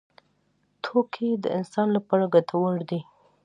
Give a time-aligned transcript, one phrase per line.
[0.83, 2.99] توکي د انسان لپاره ګټور دي.